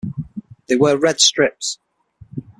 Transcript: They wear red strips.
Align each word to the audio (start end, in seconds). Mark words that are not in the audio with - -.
They 0.65 0.77
wear 0.77 0.97
red 0.97 1.19
strips. 1.21 1.77